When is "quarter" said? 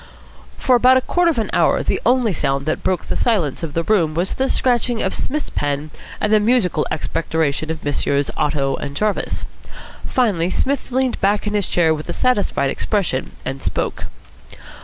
1.01-1.29